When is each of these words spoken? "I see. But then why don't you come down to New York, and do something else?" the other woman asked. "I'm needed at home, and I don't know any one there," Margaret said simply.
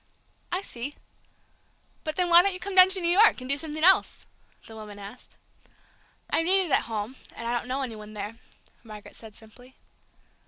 "I 0.51 0.63
see. 0.63 0.95
But 2.03 2.15
then 2.15 2.27
why 2.29 2.41
don't 2.41 2.55
you 2.55 2.59
come 2.59 2.73
down 2.73 2.89
to 2.89 2.99
New 3.01 3.11
York, 3.19 3.39
and 3.39 3.47
do 3.47 3.55
something 3.55 3.83
else?" 3.83 4.25
the 4.65 4.73
other 4.73 4.81
woman 4.81 4.97
asked. 4.97 5.37
"I'm 6.31 6.47
needed 6.47 6.71
at 6.71 6.85
home, 6.85 7.15
and 7.35 7.47
I 7.47 7.55
don't 7.55 7.67
know 7.67 7.83
any 7.83 7.95
one 7.95 8.13
there," 8.13 8.35
Margaret 8.83 9.15
said 9.15 9.35
simply. 9.35 9.75